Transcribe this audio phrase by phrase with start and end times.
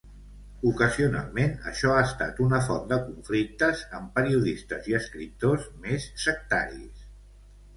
[0.69, 7.07] Ocasionalment, això ha estat una font de conflictes amb periodistes i escriptors més sectaris.